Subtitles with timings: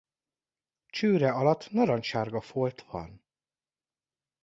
[0.87, 3.23] Csőre alatt narancssárga folt van.